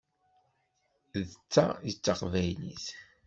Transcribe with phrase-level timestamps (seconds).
[1.27, 2.85] D ta i d taqbaylit!